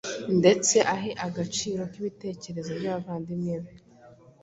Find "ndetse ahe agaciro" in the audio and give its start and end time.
0.39-1.83